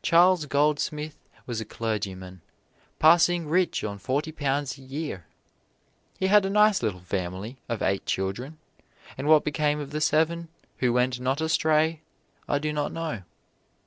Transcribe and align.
Charles 0.00 0.46
Goldsmith 0.46 1.18
was 1.44 1.60
a 1.60 1.66
clergyman, 1.66 2.40
passing 2.98 3.46
rich 3.46 3.84
on 3.84 3.98
forty 3.98 4.32
pounds 4.32 4.78
a 4.78 4.80
year. 4.80 5.26
He 6.18 6.28
had 6.28 6.46
a 6.46 6.48
nice 6.48 6.82
little 6.82 7.00
family 7.02 7.58
of 7.68 7.82
eight 7.82 8.06
children, 8.06 8.56
and 9.18 9.28
what 9.28 9.44
became 9.44 9.78
of 9.78 9.90
the 9.90 10.00
seven 10.00 10.48
who 10.78 10.94
went 10.94 11.20
not 11.20 11.42
astray 11.42 12.00
I 12.48 12.58
do 12.58 12.72
not 12.72 12.90
know. 12.90 13.24